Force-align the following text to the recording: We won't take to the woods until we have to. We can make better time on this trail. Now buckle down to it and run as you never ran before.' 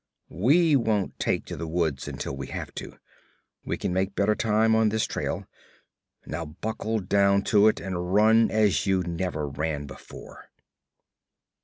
We 0.29 0.75
won't 0.75 1.19
take 1.19 1.45
to 1.45 1.55
the 1.55 1.67
woods 1.67 2.07
until 2.07 2.35
we 2.35 2.47
have 2.47 2.73
to. 2.73 2.97
We 3.63 3.77
can 3.77 3.93
make 3.93 4.15
better 4.15 4.33
time 4.33 4.73
on 4.73 4.89
this 4.89 5.05
trail. 5.05 5.45
Now 6.25 6.43
buckle 6.43 6.97
down 6.97 7.43
to 7.53 7.67
it 7.67 7.79
and 7.79 8.11
run 8.11 8.49
as 8.49 8.87
you 8.87 9.03
never 9.03 9.47
ran 9.47 9.85
before.' 9.85 10.49